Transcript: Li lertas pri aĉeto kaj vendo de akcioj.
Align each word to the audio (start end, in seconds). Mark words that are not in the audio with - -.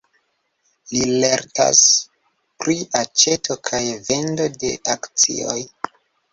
Li 0.93 1.01
lertas 1.23 1.81
pri 2.63 2.77
aĉeto 3.03 3.59
kaj 3.71 3.85
vendo 4.11 4.51
de 4.65 4.75
akcioj. 4.99 5.63